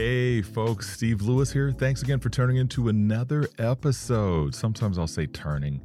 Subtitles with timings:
[0.00, 1.72] Hey, folks, Steve Lewis here.
[1.72, 4.54] Thanks again for turning into another episode.
[4.54, 5.84] Sometimes I'll say turning,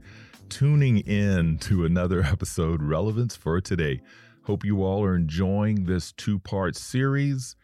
[0.49, 4.02] tuning in to another episode, Relevance for Today.
[4.44, 7.55] Hope you all are enjoying this two part series,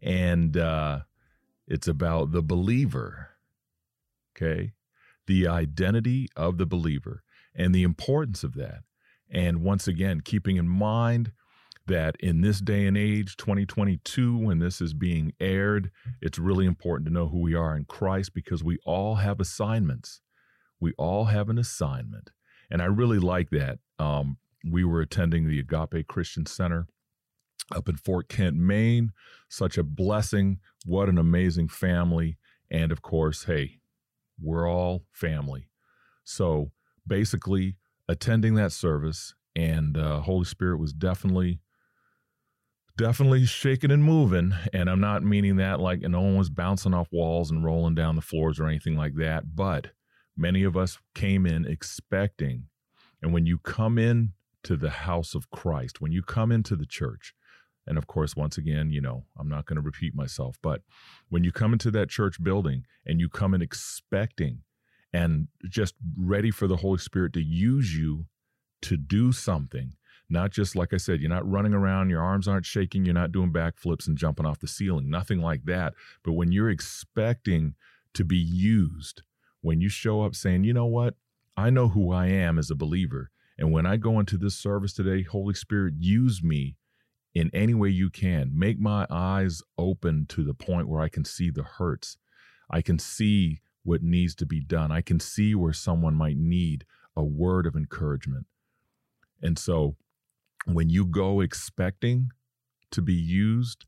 [0.00, 1.00] and uh,
[1.66, 3.28] it's about the believer.
[4.34, 4.72] Okay.
[5.26, 7.22] The identity of the believer
[7.54, 8.78] and the importance of that.
[9.30, 11.32] And once again, keeping in mind
[11.88, 15.90] that in this day and age, 2022, when this is being aired,
[16.22, 20.20] it's really important to know who we are in Christ because we all have assignments.
[20.80, 22.30] We all have an assignment.
[22.70, 23.78] And I really like that.
[23.98, 26.86] Um, we were attending the Agape Christian Center
[27.74, 29.12] up in Fort Kent, Maine.
[29.48, 30.58] Such a blessing.
[30.84, 32.38] What an amazing family.
[32.70, 33.80] And of course, hey,
[34.40, 35.68] we're all family.
[36.24, 36.70] So
[37.06, 37.76] basically,
[38.08, 41.60] attending that service and uh, Holy Spirit was definitely
[42.98, 44.52] definitely shaking and moving.
[44.74, 48.16] And I'm not meaning that like no one was bouncing off walls and rolling down
[48.16, 49.54] the floors or anything like that.
[49.56, 49.92] But
[50.36, 52.64] many of us came in expecting.
[53.22, 54.32] And when you come in
[54.64, 57.34] to the house of Christ, when you come into the church,
[57.86, 60.82] and of course, once again, you know, I'm not going to repeat myself, but
[61.30, 64.60] when you come into that church building and you come in expecting
[65.12, 68.26] and just ready for the Holy Spirit to use you
[68.82, 69.94] to do something,
[70.30, 73.32] not just like I said, you're not running around, your arms aren't shaking, you're not
[73.32, 75.94] doing backflips and jumping off the ceiling, nothing like that.
[76.22, 77.74] But when you're expecting
[78.14, 79.22] to be used,
[79.62, 81.14] when you show up saying, you know what,
[81.56, 83.30] I know who I am as a believer.
[83.58, 86.76] And when I go into this service today, Holy Spirit, use me
[87.34, 88.50] in any way you can.
[88.54, 92.18] Make my eyes open to the point where I can see the hurts.
[92.70, 94.92] I can see what needs to be done.
[94.92, 96.84] I can see where someone might need
[97.16, 98.46] a word of encouragement.
[99.42, 99.96] And so
[100.66, 102.30] when you go expecting
[102.90, 103.86] to be used,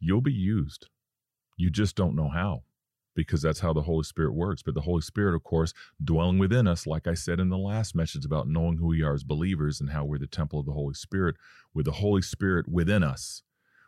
[0.00, 0.88] you'll be used.
[1.56, 2.62] You just don't know how
[3.14, 4.62] because that's how the Holy Spirit works.
[4.62, 5.72] But the Holy Spirit, of course,
[6.04, 9.14] dwelling within us, like I said in the last message about knowing who we are
[9.14, 11.36] as believers and how we're the temple of the Holy Spirit,
[11.74, 13.42] with the Holy Spirit within us.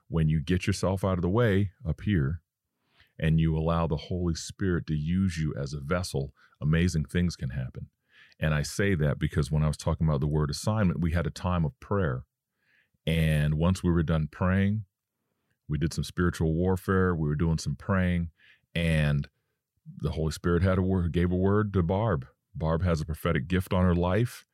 [0.08, 2.40] When you get yourself out of the way up here
[3.18, 6.32] and you allow the Holy Spirit to use you as a vessel,
[6.62, 7.88] amazing things can happen.
[8.40, 11.26] And I say that because when I was talking about the word assignment, we had
[11.26, 12.24] a time of prayer.
[13.06, 14.84] And once we were done praying,
[15.68, 18.30] we did some spiritual warfare, we were doing some praying,
[18.74, 19.28] and
[20.00, 22.26] the Holy Spirit had a word, gave a word to Barb.
[22.54, 24.44] Barb has a prophetic gift on her life.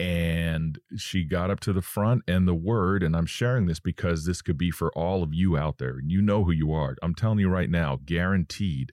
[0.00, 4.24] And she got up to the front and the word, and I'm sharing this because
[4.24, 5.96] this could be for all of you out there.
[6.06, 6.94] You know who you are.
[7.02, 8.92] I'm telling you right now, guaranteed,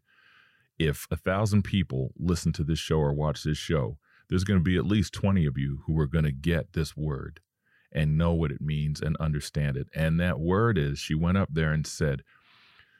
[0.79, 4.63] if a thousand people listen to this show or watch this show, there's going to
[4.63, 7.39] be at least 20 of you who are going to get this word
[7.91, 9.87] and know what it means and understand it.
[9.95, 12.23] And that word is she went up there and said,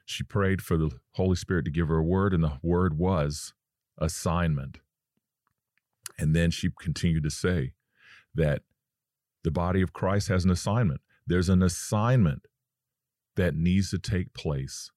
[0.06, 3.54] she prayed for the Holy Spirit to give her a word, and the word was
[3.98, 4.78] assignment.
[6.18, 7.74] And then she continued to say
[8.36, 8.62] that
[9.44, 11.02] the body of Christ has an assignment.
[11.26, 12.46] There's an assignment
[13.36, 14.92] that needs to take place.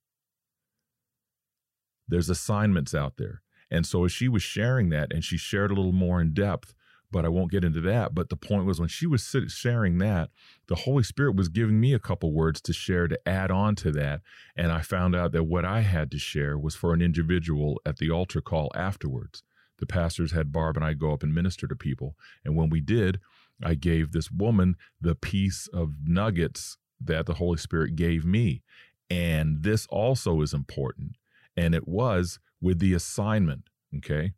[2.07, 3.43] There's assignments out there.
[3.71, 6.75] And so as she was sharing that, and she shared a little more in depth,
[7.11, 8.15] but I won't get into that.
[8.15, 10.31] But the point was when she was sharing that,
[10.67, 13.91] the Holy Spirit was giving me a couple words to share to add on to
[13.93, 14.21] that.
[14.57, 17.97] And I found out that what I had to share was for an individual at
[17.97, 19.43] the altar call afterwards.
[19.79, 22.17] The pastors had Barb and I go up and minister to people.
[22.45, 23.21] And when we did,
[23.63, 28.63] I gave this woman the piece of nuggets that the Holy Spirit gave me.
[29.09, 31.17] And this also is important.
[31.57, 33.69] And it was with the assignment.
[33.97, 34.33] Okay.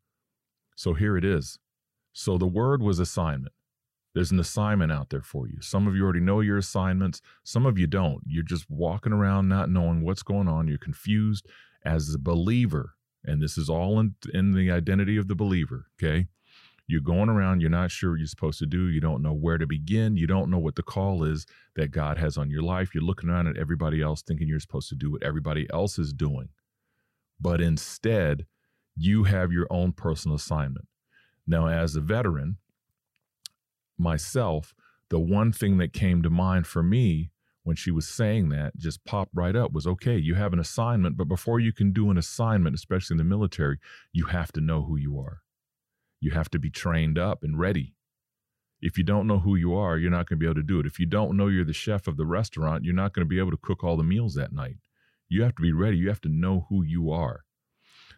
[0.77, 1.59] So here it is.
[2.13, 3.53] So the word was assignment.
[4.15, 5.61] There's an assignment out there for you.
[5.61, 7.23] Some of you already know your assignments.
[7.45, 8.23] Some of you don't.
[8.27, 10.67] You're just walking around not knowing what's going on.
[10.67, 11.47] You're confused
[11.85, 12.95] as a believer.
[13.25, 15.87] And this is all in, in the identity of the believer.
[16.03, 16.27] Okay.
[16.89, 18.89] You're going around, you're not sure what you're supposed to do.
[18.89, 20.17] You don't know where to begin.
[20.17, 21.47] You don't know what the call is
[21.77, 22.93] that God has on your life.
[22.93, 26.13] You're looking around at everybody else thinking you're supposed to do what everybody else is
[26.13, 26.49] doing
[27.41, 28.47] but instead,
[28.97, 30.87] you have your own personal assignment.
[31.47, 32.59] Now, as a veteran,
[33.99, 34.75] myself,
[35.09, 37.31] the one thing that came to mind for me
[37.63, 41.17] when she was saying that just popped right up was okay, you have an assignment,
[41.17, 43.79] but before you can do an assignment, especially in the military,
[44.13, 45.43] you have to know who you are.
[46.21, 47.95] You have to be trained up and ready.
[48.81, 50.81] If you don't know who you are, you're not going to be able to do
[50.81, 50.87] it.
[50.87, 53.39] If you don't know you're the chef of the restaurant, you're not going to be
[53.39, 54.77] able to cook all the meals that night.
[55.31, 55.97] You have to be ready.
[55.97, 57.45] You have to know who you are.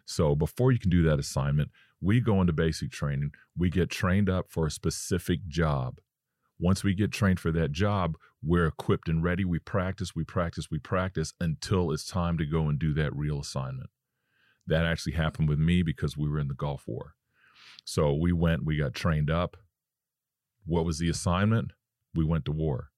[0.05, 1.69] So before you can do that assignment,
[2.01, 3.31] we go into basic training.
[3.57, 5.99] We get trained up for a specific job.
[6.59, 9.45] Once we get trained for that job, we're equipped and ready.
[9.45, 13.39] We practice, we practice, we practice until it's time to go and do that real
[13.39, 13.89] assignment.
[14.65, 17.13] That actually happened with me because we were in the Gulf War.
[17.85, 19.57] So we went, we got trained up.
[20.65, 21.71] What was the assignment?
[22.15, 22.89] We went to war.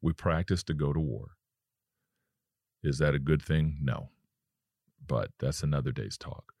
[0.00, 1.37] We practiced to go to war.
[2.88, 3.78] Is that a good thing?
[3.80, 4.08] No.
[5.06, 6.52] But that's another day's talk.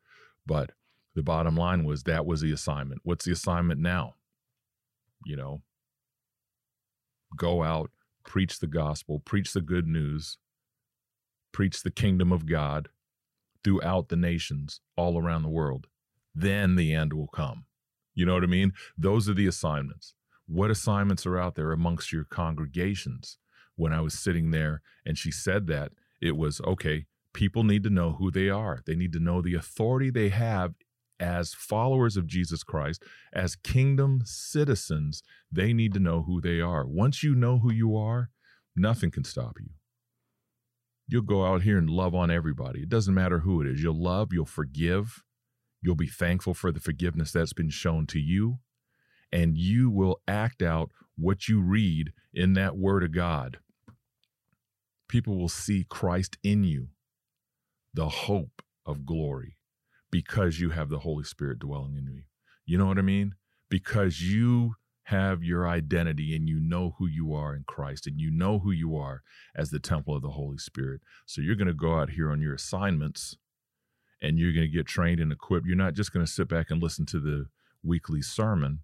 [0.46, 0.72] But
[1.14, 3.00] the bottom line was that was the assignment.
[3.04, 4.14] What's the assignment now?
[5.24, 5.62] You know,
[7.36, 7.90] go out,
[8.24, 10.38] preach the gospel, preach the good news,
[11.52, 12.88] preach the kingdom of God
[13.64, 15.88] throughout the nations all around the world.
[16.34, 17.64] Then the end will come.
[18.14, 18.72] You know what I mean?
[18.96, 20.14] Those are the assignments.
[20.46, 23.38] What assignments are out there amongst your congregations?
[23.76, 27.90] When I was sitting there and she said that, it was okay, people need to
[27.90, 28.80] know who they are.
[28.86, 30.74] They need to know the authority they have
[31.20, 36.86] as followers of Jesus Christ, as kingdom citizens, they need to know who they are.
[36.86, 38.30] Once you know who you are,
[38.76, 39.70] nothing can stop you.
[41.08, 42.82] You'll go out here and love on everybody.
[42.82, 43.82] It doesn't matter who it is.
[43.82, 45.22] You'll love, you'll forgive,
[45.82, 48.58] you'll be thankful for the forgiveness that's been shown to you,
[49.32, 53.58] and you will act out what you read in that word of God.
[55.08, 56.88] People will see Christ in you,
[57.94, 59.56] the hope of glory
[60.10, 62.22] because you have the Holy Spirit dwelling in you.
[62.66, 63.34] You know what I mean?
[63.68, 64.74] Because you
[65.04, 68.70] have your identity and you know who you are in Christ and you know who
[68.70, 69.22] you are
[69.56, 71.00] as the temple of the Holy Spirit.
[71.24, 73.36] So you're going to go out here on your assignments
[74.20, 75.66] and you're going to get trained and equipped.
[75.66, 77.46] You're not just going to sit back and listen to the
[77.82, 78.80] weekly sermon.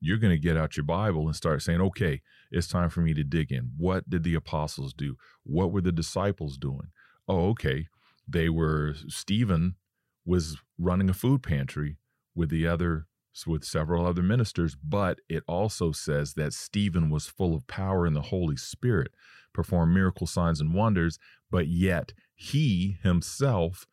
[0.00, 3.14] You're going to get out your Bible and start saying, okay, it's time for me
[3.14, 3.72] to dig in.
[3.76, 5.16] What did the apostles do?
[5.42, 6.88] What were the disciples doing?
[7.28, 7.88] Oh, okay.
[8.28, 9.76] They were, Stephen
[10.24, 11.96] was running a food pantry
[12.34, 13.06] with the other
[13.46, 18.14] with several other ministers, but it also says that Stephen was full of power in
[18.14, 19.12] the Holy Spirit,
[19.52, 21.18] performed miracle signs and wonders,
[21.50, 23.86] but yet he himself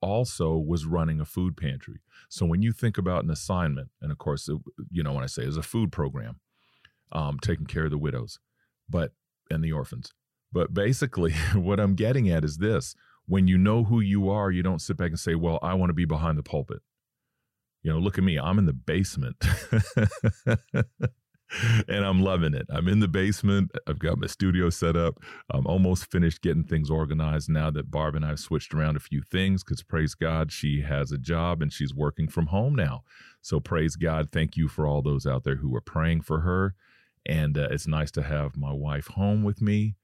[0.00, 2.00] also was running a food pantry.
[2.28, 4.58] So when you think about an assignment, and of course, it,
[4.90, 6.40] you know, when I say it's a food program,
[7.12, 8.38] um, taking care of the widows,
[8.88, 9.12] but
[9.50, 10.12] and the orphans.
[10.52, 12.94] But basically, what I'm getting at is this
[13.26, 15.90] when you know who you are, you don't sit back and say, well, I want
[15.90, 16.80] to be behind the pulpit.
[17.82, 19.36] You know, look at me, I'm in the basement.
[21.88, 22.66] and I'm loving it.
[22.70, 23.70] I'm in the basement.
[23.86, 25.22] I've got my studio set up.
[25.50, 29.00] I'm almost finished getting things organized now that Barb and I have switched around a
[29.00, 33.02] few things because praise God, she has a job and she's working from home now.
[33.40, 34.30] So praise God.
[34.30, 36.74] Thank you for all those out there who are praying for her.
[37.26, 39.96] And uh, it's nice to have my wife home with me.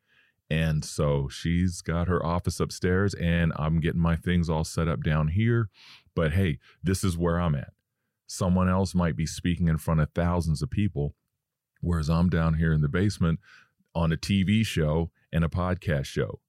[0.51, 5.03] And so she's got her office upstairs, and I'm getting my things all set up
[5.03, 5.71] down here.
[6.15, 7.73] But hey, this is where I'm at.
[8.27, 11.15] Someone else might be speaking in front of thousands of people,
[11.85, 13.41] whereas I'm down here in the basement
[13.95, 16.41] on a TV show and a podcast show.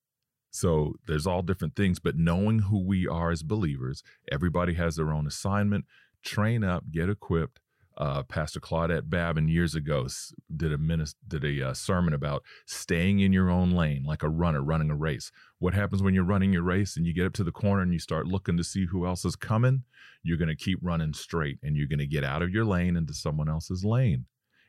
[0.51, 5.11] So there's all different things, but knowing who we are as believers, everybody has their
[5.11, 5.85] own assignment.
[6.23, 7.59] Train up, get equipped,
[7.97, 10.07] uh, Pastor Claudette Babin years ago
[10.55, 14.29] did a minist- did a uh, sermon about staying in your own lane, like a
[14.29, 15.31] runner running a race.
[15.59, 17.93] What happens when you're running your race and you get up to the corner and
[17.93, 19.83] you start looking to see who else is coming?
[20.23, 22.97] You're going to keep running straight, and you're going to get out of your lane
[22.97, 24.25] into someone else's lane,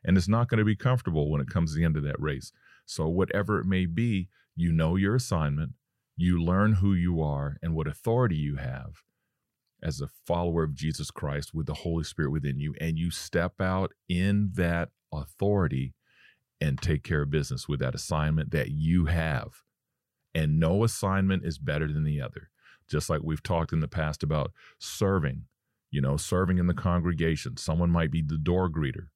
[0.06, 2.20] and it's not going to be comfortable when it comes to the end of that
[2.20, 2.52] race.
[2.86, 5.72] So whatever it may be, you know your assignment,
[6.16, 9.02] you learn who you are and what authority you have
[9.82, 13.60] as a follower of Jesus Christ with the Holy Spirit within you, and you step
[13.60, 15.94] out in that authority
[16.60, 19.62] and take care of business with that assignment that you have.
[20.34, 22.50] And no assignment is better than the other.
[22.88, 25.44] Just like we've talked in the past about serving,
[25.90, 27.56] you know, serving in the congregation.
[27.56, 29.08] Someone might be the door greeter.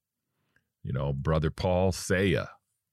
[0.82, 2.46] You know, Brother Paul Saya,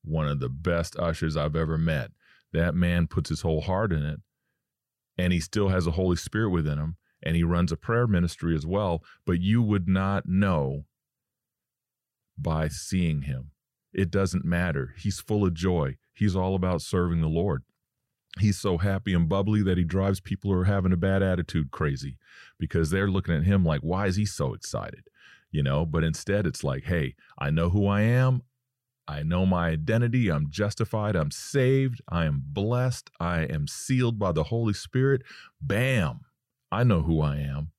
[0.03, 2.11] one of the best ushers I've ever met.
[2.53, 4.19] That man puts his whole heart in it,
[5.17, 8.55] and he still has the Holy Spirit within him and he runs a prayer ministry
[8.55, 10.85] as well, but you would not know
[12.37, 13.51] by seeing him.
[13.93, 14.93] It doesn't matter.
[14.97, 15.97] He's full of joy.
[16.13, 17.63] He's all about serving the Lord.
[18.39, 21.71] He's so happy and bubbly that he drives people who are having a bad attitude
[21.71, 22.17] crazy
[22.59, 25.07] because they're looking at him like, why is he so excited?
[25.57, 28.43] You know, but instead it's like, hey, I know who I am.
[29.07, 30.29] I know my identity.
[30.29, 31.15] I'm justified.
[31.15, 31.99] I'm saved.
[32.07, 33.09] I am blessed.
[33.19, 35.23] I am sealed by the Holy Spirit.
[35.59, 36.19] Bam.
[36.71, 37.71] I know who I am.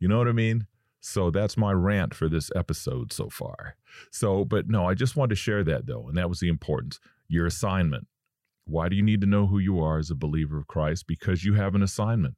[0.00, 0.66] You know what I mean?
[1.02, 3.76] So that's my rant for this episode so far.
[4.10, 6.08] So, but no, I just wanted to share that though.
[6.08, 6.98] And that was the importance.
[7.28, 8.06] Your assignment.
[8.64, 11.06] Why do you need to know who you are as a believer of Christ?
[11.06, 12.36] Because you have an assignment.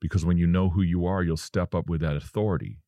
[0.00, 2.78] Because when you know who you are, you'll step up with that authority.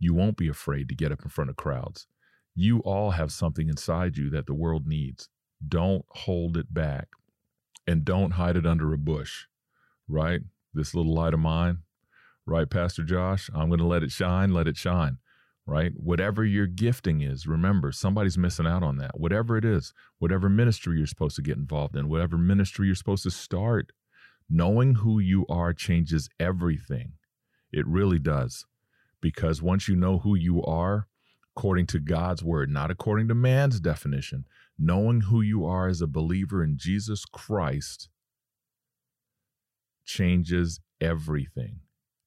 [0.00, 2.08] You won't be afraid to get up in front of crowds.
[2.56, 5.28] You all have something inside you that the world needs.
[5.66, 7.08] Don't hold it back
[7.86, 9.46] and don't hide it under a bush,
[10.08, 10.40] right?
[10.74, 11.78] This little light of mine,
[12.46, 13.50] right, Pastor Josh?
[13.54, 15.18] I'm going to let it shine, let it shine,
[15.66, 15.92] right?
[15.96, 19.20] Whatever your gifting is, remember, somebody's missing out on that.
[19.20, 23.24] Whatever it is, whatever ministry you're supposed to get involved in, whatever ministry you're supposed
[23.24, 23.92] to start,
[24.48, 27.12] knowing who you are changes everything.
[27.72, 28.64] It really does.
[29.20, 31.06] Because once you know who you are,
[31.56, 34.46] according to God's word, not according to man's definition,
[34.78, 38.08] knowing who you are as a believer in Jesus Christ
[40.04, 41.80] changes everything.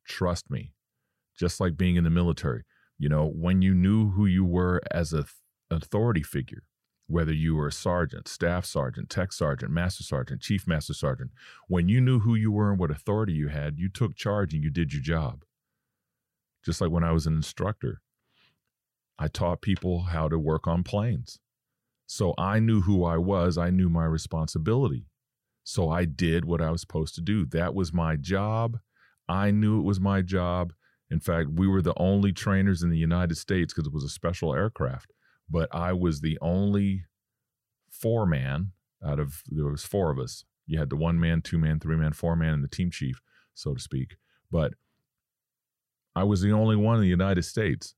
[0.06, 0.74] Trust me.
[1.38, 2.64] Just like being in the military,
[3.00, 5.26] you know, when you knew who you were as a
[5.72, 6.64] authority figure,
[7.08, 11.32] whether you were a sergeant, staff sergeant, tech sergeant, master sergeant, chief master sergeant,
[11.68, 14.64] when you knew who you were and what authority you had, you took charge and
[14.64, 15.44] you did your job.
[16.66, 18.02] Just like when I was an instructor,
[19.20, 21.40] I taught people how to work on planes.
[22.06, 25.08] So I knew who I was, I knew my responsibility.
[25.64, 27.46] So I did what I was supposed to do.
[27.46, 28.80] That was my job.
[29.30, 30.74] I knew it was my job.
[31.10, 34.10] In fact, we were the only trainers in the United States because it was a
[34.10, 35.14] special aircraft.
[35.50, 37.06] But I was the only
[37.90, 38.72] four man
[39.06, 40.46] out of there was four of us.
[40.66, 43.22] You had the one man, two man, three man, four man, and the team chief,
[43.54, 44.16] so to speak.
[44.52, 44.74] But
[46.16, 47.96] I was the only one in the United States.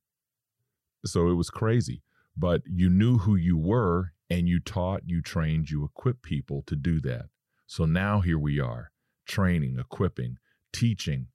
[1.05, 2.01] So it was crazy.
[2.37, 6.75] But you knew who you were and you taught, you trained, you equipped people to
[6.75, 7.27] do that.
[7.67, 8.91] So now here we are,
[9.25, 10.37] training, equipping,
[10.73, 11.27] teaching,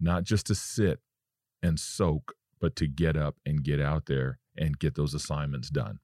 [0.00, 1.00] not just to sit
[1.62, 5.98] and soak, but to get up and get out there and get those assignments done.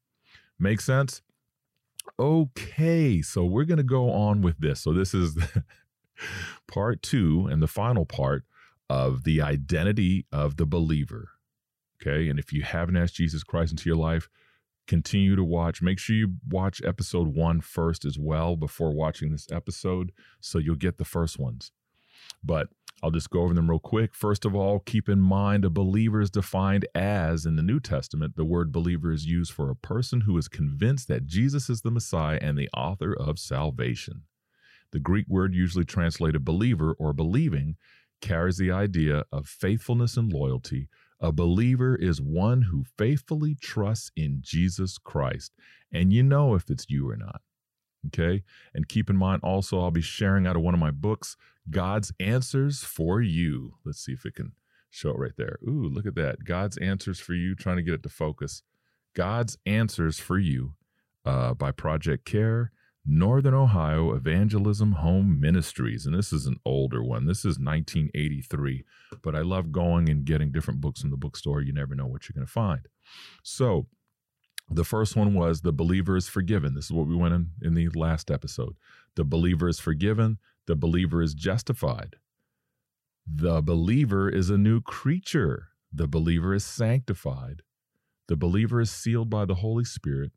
[0.58, 1.22] Make sense?
[2.18, 4.80] Okay, so we're going to go on with this.
[4.80, 5.38] So this is
[6.68, 8.44] part two and the final part
[8.90, 11.30] of the identity of the believer.
[12.02, 12.28] Okay.
[12.28, 14.28] And if you haven't asked Jesus Christ into your life,
[14.88, 15.80] continue to watch.
[15.80, 20.74] Make sure you watch episode one first as well before watching this episode so you'll
[20.74, 21.70] get the first ones.
[22.42, 22.66] But
[23.00, 24.12] I'll just go over them real quick.
[24.12, 28.34] First of all, keep in mind a believer is defined as, in the New Testament,
[28.34, 31.92] the word believer is used for a person who is convinced that Jesus is the
[31.92, 34.24] Messiah and the author of salvation.
[34.90, 37.76] The Greek word usually translated believer or believing
[38.20, 40.88] carries the idea of faithfulness and loyalty,
[41.20, 45.52] a believer is one who faithfully trusts in Jesus Christ.
[45.92, 47.42] And you know if it's you or not.
[48.06, 48.42] Okay.
[48.74, 51.36] And keep in mind also, I'll be sharing out of one of my books,
[51.68, 53.74] God's Answers for You.
[53.84, 54.52] Let's see if it can
[54.88, 55.58] show it right there.
[55.68, 56.44] Ooh, look at that.
[56.44, 58.62] God's Answers for You, trying to get it to focus.
[59.14, 60.74] God's Answers for You
[61.26, 62.72] uh, by Project Care.
[63.06, 66.06] Northern Ohio Evangelism Home Ministries.
[66.06, 67.26] And this is an older one.
[67.26, 68.84] This is 1983.
[69.22, 71.62] But I love going and getting different books in the bookstore.
[71.62, 72.86] You never know what you're going to find.
[73.42, 73.86] So
[74.70, 76.74] the first one was The Believer is Forgiven.
[76.74, 78.76] This is what we went in in the last episode.
[79.16, 82.16] The believer is forgiven, the believer is justified.
[83.26, 85.68] The believer is a new creature.
[85.92, 87.62] The believer is sanctified.
[88.28, 90.30] The believer is sealed by the Holy Spirit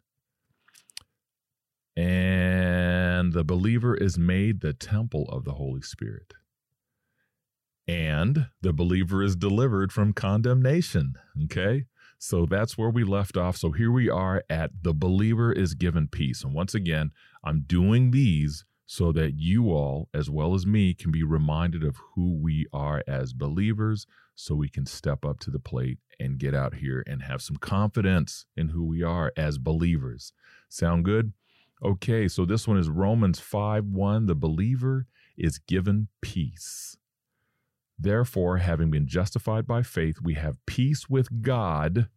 [1.95, 6.33] and the believer is made the temple of the Holy Spirit.
[7.87, 11.15] And the believer is delivered from condemnation.
[11.43, 11.85] Okay.
[12.17, 13.57] So that's where we left off.
[13.57, 16.43] So here we are at the believer is given peace.
[16.43, 17.11] And once again,
[17.43, 21.97] I'm doing these so that you all, as well as me, can be reminded of
[22.15, 26.55] who we are as believers so we can step up to the plate and get
[26.55, 30.31] out here and have some confidence in who we are as believers.
[30.69, 31.33] Sound good?
[31.83, 34.25] Okay, so this one is Romans 5 1.
[34.27, 35.05] The believer
[35.37, 36.95] is given peace.
[37.99, 42.07] Therefore, having been justified by faith, we have peace with God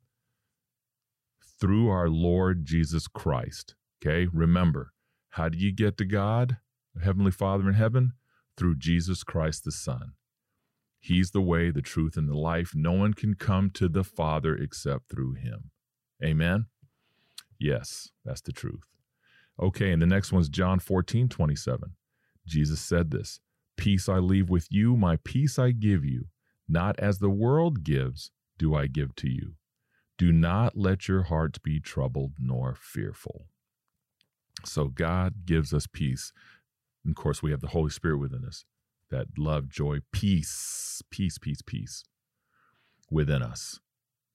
[1.60, 3.74] through our Lord Jesus Christ.
[4.00, 4.92] Okay, remember,
[5.30, 6.58] how do you get to God,
[7.02, 8.12] Heavenly Father in heaven?
[8.56, 10.12] Through Jesus Christ the Son.
[11.00, 12.72] He's the way, the truth, and the life.
[12.74, 15.70] No one can come to the Father except through him.
[16.24, 16.66] Amen?
[17.58, 18.95] Yes, that's the truth.
[19.60, 21.92] Okay, and the next one's John 14, 27.
[22.46, 23.40] Jesus said this
[23.76, 26.26] Peace I leave with you, my peace I give you.
[26.68, 29.54] Not as the world gives, do I give to you.
[30.18, 33.46] Do not let your hearts be troubled nor fearful.
[34.64, 36.32] So God gives us peace.
[37.04, 38.64] And of course, we have the Holy Spirit within us
[39.10, 42.02] that love, joy, peace, peace, peace, peace
[43.10, 43.78] within us.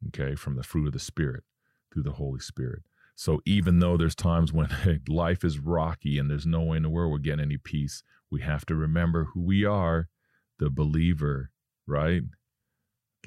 [0.07, 1.43] Okay, from the fruit of the Spirit
[1.91, 2.83] through the Holy Spirit.
[3.15, 4.69] So even though there's times when
[5.07, 8.41] life is rocky and there's no way in the world we're getting any peace, we
[8.41, 10.07] have to remember who we are,
[10.59, 11.51] the believer,
[11.85, 12.23] right?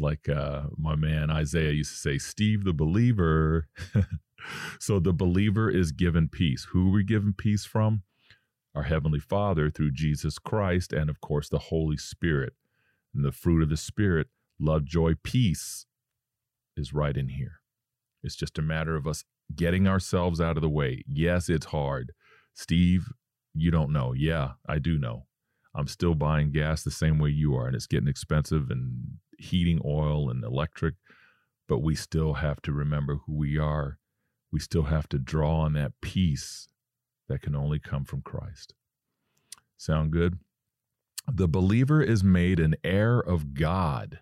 [0.01, 3.69] Like uh, my man Isaiah used to say, Steve the believer.
[4.81, 6.69] so the believer is given peace.
[6.73, 8.03] Who are we given peace from?
[8.75, 12.55] Our Heavenly Father through Jesus Christ and, of course, the Holy Spirit.
[13.15, 14.27] And the fruit of the Spirit,
[14.59, 15.87] love, joy, peace,
[16.77, 17.61] is right in here.
[18.25, 19.23] It's just a matter of us
[19.55, 21.03] getting ourselves out of the way.
[21.07, 22.13] Yes, it's hard.
[22.55, 23.13] Steve,
[23.55, 24.13] you don't know.
[24.13, 25.27] Yeah, I do know.
[25.75, 29.81] I'm still buying gas the same way you are, and it's getting expensive and heating
[29.85, 30.95] oil and electric,
[31.69, 33.99] but we still have to remember who we are.
[34.53, 36.69] We still have to draw on that peace
[37.29, 38.75] that can only come from Christ.
[39.77, 40.39] Sound good?
[41.27, 44.21] The believer is made an heir of God.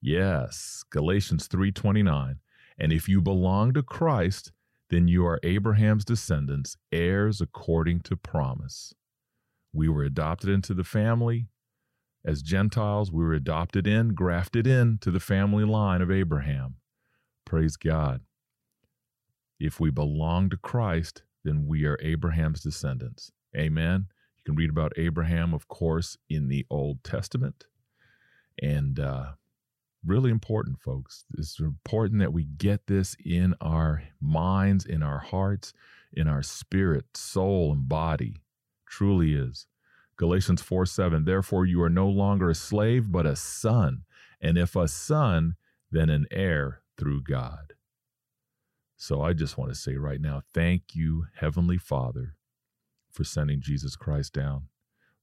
[0.00, 2.40] Yes, Galatians 3:29.
[2.82, 4.50] And if you belong to Christ,
[4.90, 8.92] then you are Abraham's descendants, heirs according to promise.
[9.72, 11.46] We were adopted into the family.
[12.24, 16.74] As Gentiles, we were adopted in, grafted in to the family line of Abraham.
[17.46, 18.22] Praise God.
[19.60, 23.30] If we belong to Christ, then we are Abraham's descendants.
[23.56, 24.06] Amen.
[24.38, 27.64] You can read about Abraham, of course, in the Old Testament.
[28.60, 29.32] And uh,
[30.04, 31.24] really important, folks.
[31.38, 35.72] It's important that we get this in our minds, in our hearts,
[36.12, 38.36] in our spirit, soul, and body.
[38.86, 39.66] Truly is.
[40.16, 44.02] Galatians 4 7, therefore you are no longer a slave, but a son.
[44.40, 45.56] And if a son,
[45.90, 47.74] then an heir through God.
[48.96, 52.34] So I just want to say right now, thank you, Heavenly Father,
[53.10, 54.68] for sending Jesus Christ down,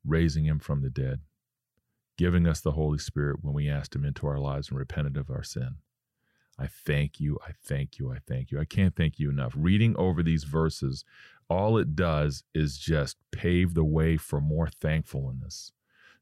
[0.05, 1.21] raising him from the dead
[2.19, 5.29] giving us the Holy Spirit when we asked Him into our lives and repented of
[5.29, 5.75] our sin.
[6.59, 7.39] I thank you.
[7.47, 8.11] I thank you.
[8.11, 8.59] I thank you.
[8.59, 9.53] I can't thank you enough.
[9.55, 11.05] Reading over these verses,
[11.49, 15.71] all it does is just pave the way for more thankfulness,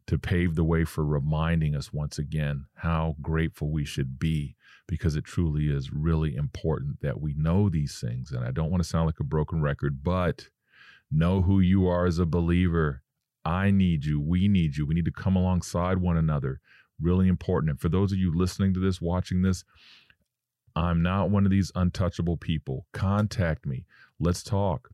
[0.06, 4.56] to pave the way for reminding us once again how grateful we should be,
[4.88, 8.32] because it truly is really important that we know these things.
[8.32, 10.50] And I don't want to sound like a broken record, but
[11.12, 13.02] know who you are as a believer
[13.48, 14.20] I need you.
[14.20, 14.86] We need you.
[14.86, 16.60] We need to come alongside one another.
[17.00, 17.70] Really important.
[17.70, 19.64] And for those of you listening to this, watching this,
[20.76, 22.86] I'm not one of these untouchable people.
[22.92, 23.86] Contact me.
[24.20, 24.90] Let's talk.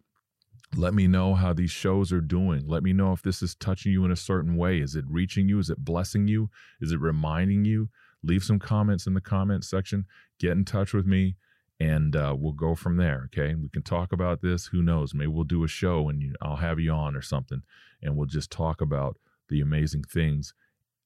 [0.76, 2.68] Let me know how these shows are doing.
[2.68, 4.80] Let me know if this is touching you in a certain way.
[4.80, 5.58] Is it reaching you?
[5.58, 6.52] Is it blessing you?
[6.80, 7.90] Is it reminding you?
[8.22, 10.06] Leave some comments in the comment section.
[10.40, 11.38] Get in touch with me
[11.80, 13.30] and uh, we'll go from there.
[13.34, 14.68] Okay, we can talk about this.
[14.68, 15.14] Who knows?
[15.14, 17.64] Maybe we'll do a show and you, I'll have you on or something,
[18.02, 19.18] and we'll just talk about
[19.50, 20.54] the amazing things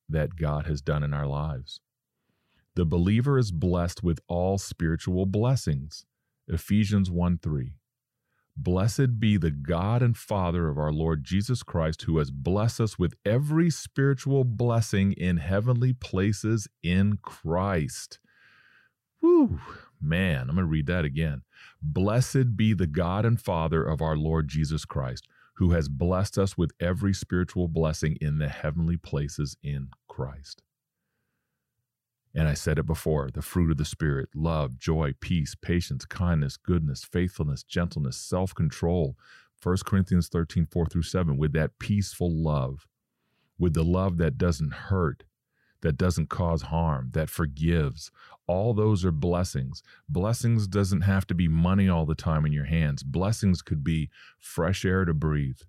[0.09, 1.81] that God has done in our lives.
[2.75, 6.05] The believer is blessed with all spiritual blessings.
[6.47, 7.73] Ephesians 1 3.
[8.55, 12.97] Blessed be the God and Father of our Lord Jesus Christ, who has blessed us
[12.97, 18.19] with every spiritual blessing in heavenly places in Christ.
[19.19, 19.59] Whew
[20.01, 21.41] Man, I'm going to read that again.
[21.81, 26.57] Blessed be the God and Father of our Lord Jesus Christ, who has blessed us
[26.57, 30.61] with every spiritual blessing in the heavenly places in Christ.
[32.35, 36.57] And I said it before the fruit of the Spirit love, joy, peace, patience, kindness,
[36.57, 39.15] goodness, faithfulness, gentleness, self control.
[39.63, 42.85] 1 Corinthians 13, 4 through 7, with that peaceful love,
[43.57, 45.23] with the love that doesn't hurt,
[45.81, 48.11] that doesn't cause harm, that forgives.
[48.47, 49.83] All those are blessings.
[50.07, 53.03] Blessings doesn't have to be money all the time in your hands.
[53.03, 54.09] Blessings could be
[54.39, 55.59] fresh air to breathe,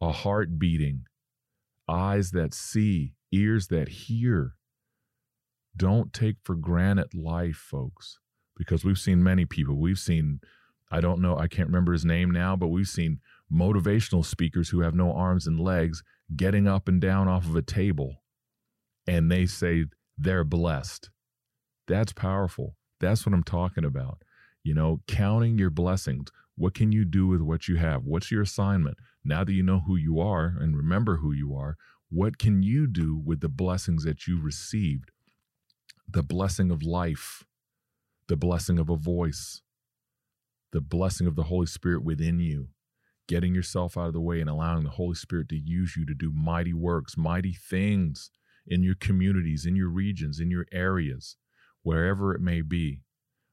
[0.00, 1.06] a heart beating,
[1.88, 4.54] eyes that see, ears that hear.
[5.76, 8.18] Don't take for granted life, folks,
[8.56, 9.76] because we've seen many people.
[9.76, 10.40] We've seen,
[10.90, 13.20] I don't know, I can't remember his name now, but we've seen
[13.52, 16.02] motivational speakers who have no arms and legs
[16.36, 18.16] getting up and down off of a table
[19.08, 19.86] and they say
[20.18, 21.08] they're blessed.
[21.88, 22.76] That's powerful.
[23.00, 24.22] That's what I'm talking about.
[24.62, 26.28] You know, counting your blessings.
[26.56, 28.04] What can you do with what you have?
[28.04, 28.98] What's your assignment?
[29.24, 31.76] Now that you know who you are and remember who you are,
[32.10, 35.10] what can you do with the blessings that you received?
[36.06, 37.44] The blessing of life,
[38.28, 39.62] the blessing of a voice,
[40.72, 42.68] the blessing of the Holy Spirit within you,
[43.26, 46.14] getting yourself out of the way and allowing the Holy Spirit to use you to
[46.14, 48.30] do mighty works, mighty things
[48.68, 51.36] in your communities, in your regions, in your areas,
[51.82, 53.02] wherever it may be.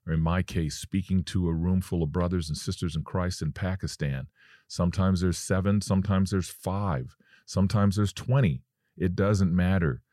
[0.08, 3.42] or in my case, speaking to a room full of brothers and sisters in Christ
[3.42, 4.28] in Pakistan.
[4.68, 8.62] Sometimes there's seven, sometimes there's five, sometimes there's 20.
[8.98, 10.04] It doesn't matter.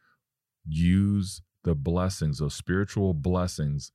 [0.66, 3.92] Use the blessings, those spiritual blessings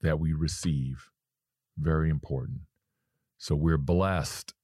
[0.00, 1.10] that we receive.
[1.76, 2.60] Very important.
[3.36, 4.54] So we're blessed,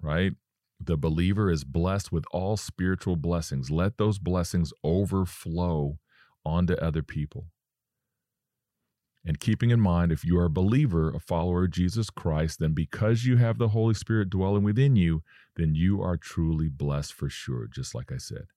[0.00, 0.32] right?
[0.80, 3.70] The believer is blessed with all spiritual blessings.
[3.70, 5.98] Let those blessings overflow
[6.44, 7.46] onto other people.
[9.26, 12.74] And keeping in mind, if you are a believer, a follower of Jesus Christ, then
[12.74, 15.22] because you have the Holy Spirit dwelling within you,
[15.56, 18.48] then you are truly blessed for sure, just like I said.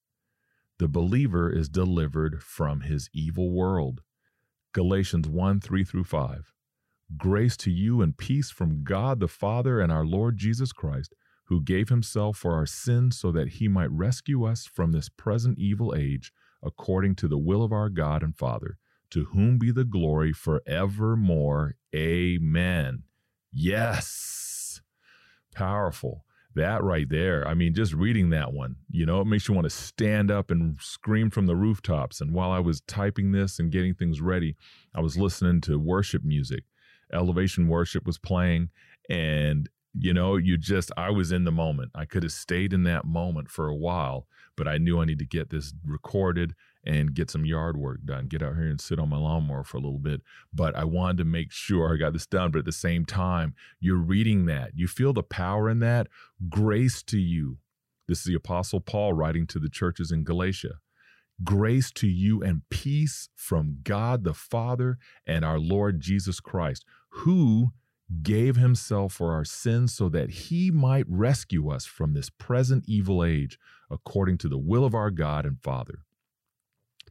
[0.80, 4.02] The believer is delivered from his evil world.
[4.74, 6.54] Galatians 1 3 through 5.
[7.16, 11.16] Grace to you and peace from God the Father and our Lord Jesus Christ,
[11.48, 15.58] who gave himself for our sins so that he might rescue us from this present
[15.60, 16.32] evil age,
[16.64, 18.78] according to the will of our God and Father
[19.10, 21.76] to whom be the glory forevermore.
[21.96, 23.04] Amen.
[23.52, 24.82] Yes.
[25.56, 26.24] Powerful.
[26.56, 27.48] That right there.
[27.48, 30.50] I mean, just reading that one, you know, it makes you want to stand up
[30.50, 32.20] and scream from the rooftops.
[32.20, 34.56] And while I was typing this and getting things ready,
[34.96, 36.64] I was listening to worship music.
[37.14, 38.70] Elevation worship was playing.
[39.10, 41.92] And, you know, you just, I was in the moment.
[41.96, 45.20] I could have stayed in that moment for a while, but I knew I need
[45.20, 46.54] to get this recorded
[46.86, 49.78] and get some yard work done, get out here and sit on my lawnmower for
[49.78, 50.22] a little bit.
[50.54, 52.52] But I wanted to make sure I got this done.
[52.52, 56.08] But at the same time, you're reading that, you feel the power in that.
[56.50, 57.58] Grace to you.
[58.08, 60.80] This is the Apostle Paul writing to the churches in Galatia.
[61.44, 67.74] Grace to you and peace from God the Father and our Lord Jesus Christ, who
[68.24, 73.24] gave himself for our sins so that he might rescue us from this present evil
[73.24, 73.60] age,
[73.92, 76.00] according to the will of our God and Father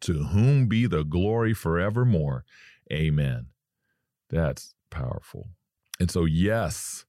[0.00, 2.44] to whom be the glory forevermore.
[2.92, 3.46] Amen.
[4.30, 5.48] That's powerful.
[5.98, 7.04] And so, yes,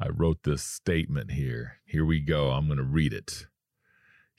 [0.00, 1.78] I wrote this statement here.
[1.84, 2.50] Here we go.
[2.50, 3.46] I'm going to read it.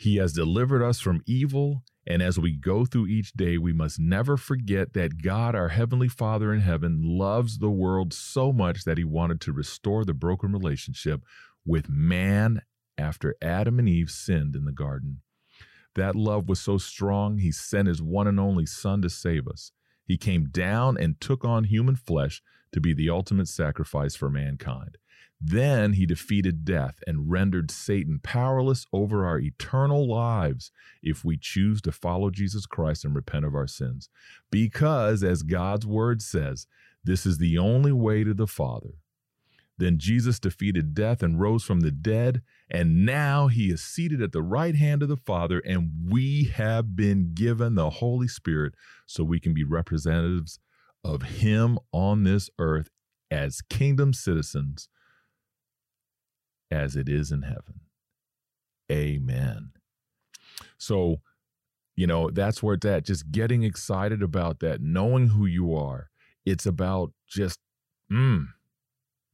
[0.03, 1.83] He has delivered us from evil.
[2.05, 6.09] And as we go through each day, we must never forget that God, our Heavenly
[6.09, 10.51] Father in heaven, loves the world so much that He wanted to restore the broken
[10.51, 11.21] relationship
[11.65, 12.63] with man
[12.97, 15.21] after Adam and Eve sinned in the garden.
[15.95, 19.71] That love was so strong, he sent his one and only Son to save us.
[20.05, 22.41] He came down and took on human flesh
[22.73, 24.97] to be the ultimate sacrifice for mankind.
[25.45, 31.81] Then he defeated death and rendered Satan powerless over our eternal lives if we choose
[31.81, 34.07] to follow Jesus Christ and repent of our sins.
[34.49, 36.65] Because, as God's word says,
[37.03, 38.91] this is the only way to the Father.
[39.77, 44.31] Then Jesus defeated death and rose from the dead, and now he is seated at
[44.31, 48.75] the right hand of the Father, and we have been given the Holy Spirit
[49.07, 50.59] so we can be representatives
[51.03, 52.89] of him on this earth
[53.29, 54.87] as kingdom citizens
[56.73, 57.81] as it is in heaven.
[58.91, 59.71] Amen.
[60.77, 61.17] So,
[61.95, 63.05] you know, that's where it's at.
[63.05, 66.09] Just getting excited about that, knowing who you are.
[66.45, 67.59] It's about just,
[68.11, 68.47] mm,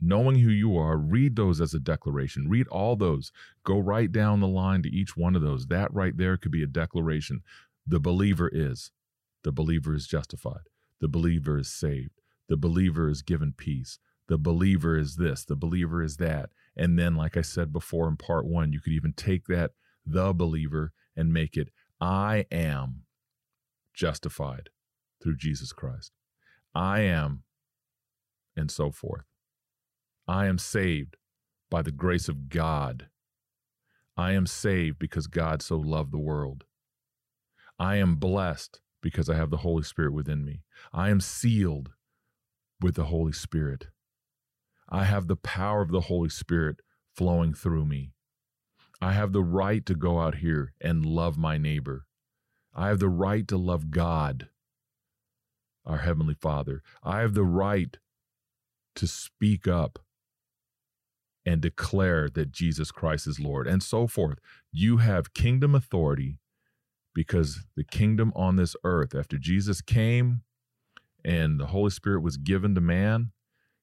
[0.02, 2.50] knowing who you are, read those as a declaration.
[2.50, 3.32] Read all those.
[3.64, 5.68] Go right down the line to each one of those.
[5.68, 7.42] That right there could be a declaration.
[7.88, 8.92] The believer is.
[9.44, 10.68] The believer is justified.
[11.00, 12.22] The believer is saved.
[12.50, 14.00] The believer is given peace.
[14.30, 15.44] The believer is this.
[15.44, 16.52] The believer is that.
[16.78, 19.72] And then, like I said before in part one, you could even take that,
[20.06, 23.02] the believer, and make it, I am
[23.94, 24.70] justified
[25.22, 26.14] through Jesus Christ.
[26.74, 27.44] I am,
[28.56, 29.26] and so forth.
[30.28, 31.18] I am saved
[31.72, 33.08] by the grace of God.
[34.16, 36.66] I am saved because God so loved the world.
[37.80, 40.62] I am blessed because I have the Holy Spirit within me.
[40.94, 41.92] I am sealed
[42.80, 43.88] with the Holy Spirit.
[44.90, 46.78] I have the power of the Holy Spirit
[47.16, 48.14] flowing through me.
[49.02, 52.06] I have the right to go out here and love my neighbor.
[52.74, 54.50] I have the right to love God,
[55.86, 56.82] our Heavenly Father.
[57.04, 57.98] I have the right
[58.96, 60.00] to speak up
[61.46, 64.40] and declare that Jesus Christ is Lord, and so forth.
[64.72, 66.40] You have kingdom authority
[67.14, 70.42] because the kingdom on this earth, after Jesus came
[71.24, 73.32] and the Holy Spirit was given to man,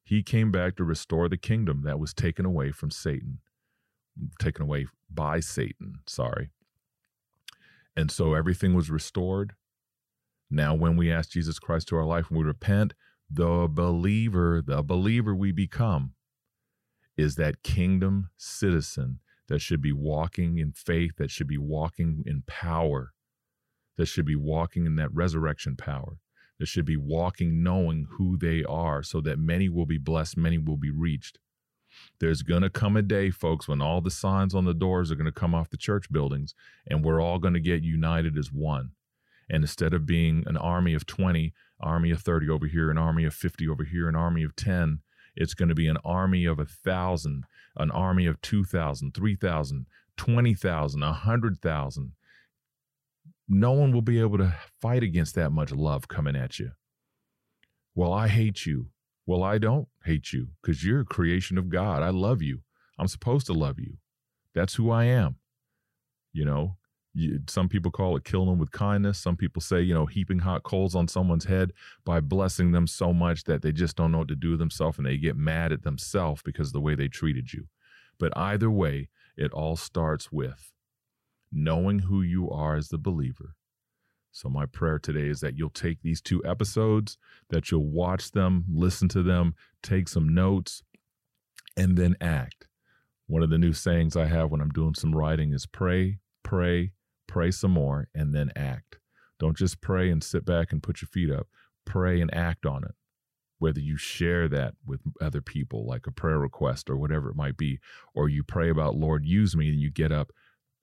[0.06, 3.40] he came back to restore the kingdom that was taken away from Satan,
[4.38, 6.50] taken away by Satan, sorry.
[7.96, 9.54] And so everything was restored.
[10.48, 12.94] Now, when we ask Jesus Christ to our life, when we repent,
[13.28, 16.12] the believer, the believer we become,
[17.16, 22.44] is that kingdom citizen that should be walking in faith, that should be walking in
[22.46, 23.12] power,
[23.96, 26.18] that should be walking in that resurrection power.
[26.58, 30.58] That should be walking knowing who they are so that many will be blessed, many
[30.58, 31.38] will be reached.
[32.18, 35.16] There's going to come a day, folks, when all the signs on the doors are
[35.16, 36.54] going to come off the church buildings
[36.86, 38.90] and we're all going to get united as one.
[39.48, 43.24] And instead of being an army of 20, army of 30 over here, an army
[43.24, 45.00] of 50 over here, an army of 10,
[45.36, 47.44] it's going to be an army of a thousand,
[47.76, 52.12] an army of 2,000, 3,000, 20,000, 100,000.
[53.48, 56.72] No one will be able to fight against that much love coming at you.
[57.94, 58.88] Well, I hate you.
[59.24, 62.02] Well, I don't hate you because you're a creation of God.
[62.02, 62.61] I love you.
[62.98, 63.98] I'm supposed to love you.
[64.54, 65.37] That's who I am.
[66.32, 66.76] You know,
[67.14, 69.18] you, some people call it killing with kindness.
[69.18, 71.72] Some people say, you know, heaping hot coals on someone's head
[72.04, 74.98] by blessing them so much that they just don't know what to do with themselves
[74.98, 77.68] and they get mad at themselves because of the way they treated you.
[78.18, 80.72] But either way, it all starts with
[81.56, 83.54] knowing who you are as the believer.
[84.30, 87.16] So, my prayer today is that you'll take these two episodes,
[87.48, 90.82] that you'll watch them, listen to them, take some notes,
[91.76, 92.68] and then act.
[93.26, 96.92] One of the new sayings I have when I'm doing some writing is pray, pray,
[97.26, 98.98] pray some more, and then act.
[99.38, 101.48] Don't just pray and sit back and put your feet up.
[101.86, 102.94] Pray and act on it.
[103.58, 107.56] Whether you share that with other people, like a prayer request or whatever it might
[107.56, 107.80] be,
[108.14, 110.30] or you pray about, Lord, use me, and you get up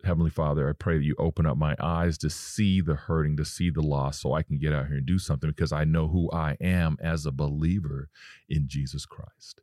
[0.04, 3.46] Heavenly Father, I pray that you open up my eyes to see the hurting, to
[3.46, 6.10] see the loss, so I can get out here and do something because I know
[6.10, 8.10] who I am as a believer
[8.50, 9.62] in Jesus Christ.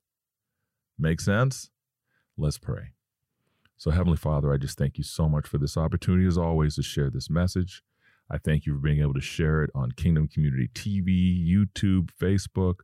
[0.99, 1.71] Make sense?
[2.39, 2.93] Let's pray.
[3.77, 6.83] So, Heavenly Father, I just thank you so much for this opportunity, as always, to
[6.83, 7.83] share this message.
[8.31, 12.77] I thank you for being able to share it on Kingdom Community TV, YouTube, Facebook,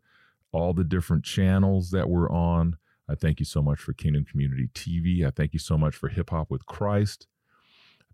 [0.53, 2.77] all the different channels that we're on.
[3.09, 5.27] I thank you so much for Kingdom Community TV.
[5.27, 7.29] I thank you so much for Hip Hop with Christ.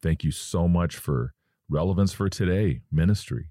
[0.03, 1.33] Thank you so much for
[1.69, 3.51] Relevance for Today ministry.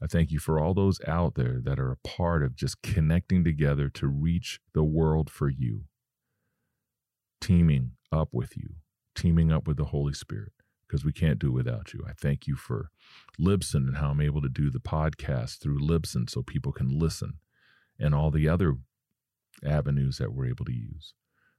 [0.00, 3.42] I thank you for all those out there that are a part of just connecting
[3.42, 5.86] together to reach the world for you,
[7.40, 8.76] teaming up with you,
[9.16, 10.52] teaming up with the Holy Spirit,
[10.86, 12.04] because we can't do without you.
[12.08, 12.90] I thank you for
[13.40, 17.40] Libsyn and how I'm able to do the podcast through Libsyn so people can listen
[17.98, 18.76] and all the other
[19.66, 21.14] avenues that we're able to use.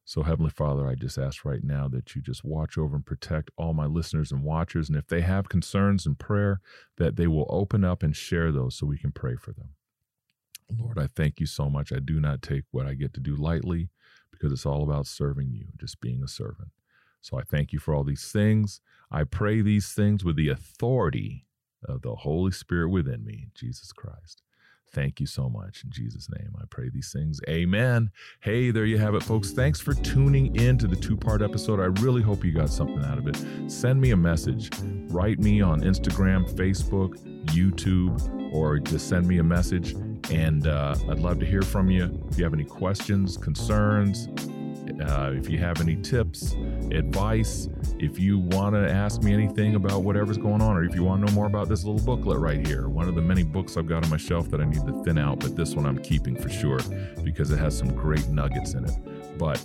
[0.09, 3.51] So, Heavenly Father, I just ask right now that you just watch over and protect
[3.57, 4.89] all my listeners and watchers.
[4.89, 6.61] And if they have concerns and prayer,
[6.97, 9.75] that they will open up and share those so we can pray for them.
[10.75, 11.93] Lord, I thank you so much.
[11.93, 13.91] I do not take what I get to do lightly
[14.31, 16.69] because it's all about serving you, just being a servant.
[17.21, 18.81] So I thank you for all these things.
[19.11, 21.45] I pray these things with the authority
[21.87, 24.41] of the Holy Spirit within me, Jesus Christ.
[24.91, 25.83] Thank you so much.
[25.83, 27.39] In Jesus' name, I pray these things.
[27.47, 28.09] Amen.
[28.39, 29.51] Hey, there you have it, folks.
[29.51, 31.79] Thanks for tuning in to the two part episode.
[31.79, 33.37] I really hope you got something out of it.
[33.69, 34.69] Send me a message.
[35.09, 39.93] Write me on Instagram, Facebook, YouTube, or just send me a message.
[40.31, 42.27] And uh, I'd love to hear from you.
[42.29, 44.27] If you have any questions, concerns,
[45.01, 46.55] uh, if you have any tips,
[46.91, 51.03] advice, if you want to ask me anything about whatever's going on, or if you
[51.03, 53.77] want to know more about this little booklet right here, one of the many books
[53.77, 55.99] I've got on my shelf that I need to thin out, but this one I'm
[55.99, 56.79] keeping for sure
[57.23, 59.37] because it has some great nuggets in it.
[59.37, 59.63] But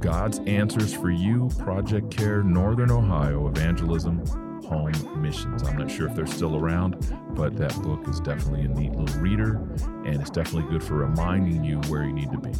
[0.00, 5.62] God's Answers for You, Project Care, Northern Ohio Evangelism Home Missions.
[5.62, 6.96] I'm not sure if they're still around,
[7.34, 9.56] but that book is definitely a neat little reader,
[10.04, 12.50] and it's definitely good for reminding you where you need to be.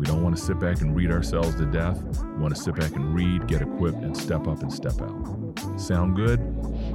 [0.00, 2.00] We don't want to sit back and read ourselves to death.
[2.22, 5.58] We want to sit back and read, get equipped, and step up and step out.
[5.76, 6.38] Sound good?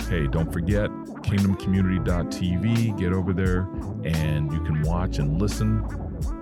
[0.09, 0.89] Hey, don't forget
[1.25, 2.97] kingdomcommunity.tv.
[2.97, 3.67] Get over there
[4.03, 5.83] and you can watch and listen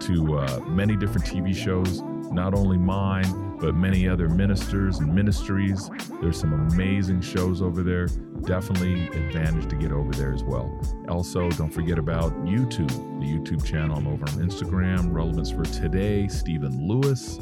[0.02, 5.89] to uh, many different TV shows, not only mine, but many other ministers and ministries.
[6.19, 8.08] There's some amazing shows over there.
[8.41, 10.82] Definitely advantage to get over there as well.
[11.08, 12.89] Also, don't forget about YouTube,
[13.21, 13.97] the YouTube channel.
[13.97, 17.39] I'm over on Instagram, Relevance for Today, Stephen Lewis.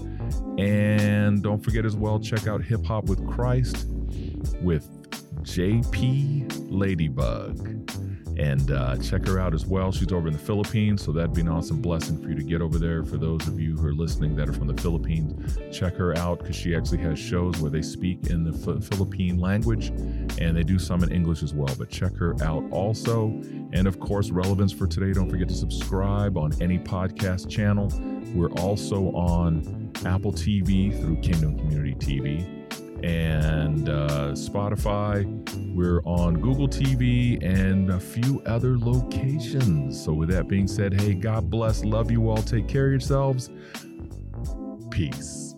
[0.60, 3.88] And don't forget as well, check out Hip Hop with Christ
[4.62, 4.88] with
[5.42, 7.58] JP Ladybug
[8.38, 9.91] and uh, check her out as well.
[9.91, 12.62] She's over in the Philippines, so that'd be an awesome blessing for you to get
[12.62, 13.04] over there.
[13.04, 16.39] For those of you who are listening that are from the Philippines, check her out
[16.39, 19.89] because she actually has shows where they speak in the F- Philippine language
[20.39, 21.74] and they do some in English as well.
[21.78, 23.28] But check her out also.
[23.74, 25.13] And of course, relevance for today.
[25.13, 27.91] Don't forget to subscribe on any podcast channel.
[28.34, 32.61] We're also on Apple TV through Kingdom Community TV
[33.04, 35.26] and uh, Spotify.
[35.74, 40.04] We're on Google TV and a few other locations.
[40.04, 41.84] So, with that being said, hey, God bless.
[41.84, 42.38] Love you all.
[42.38, 43.50] Take care of yourselves.
[44.90, 45.51] Peace.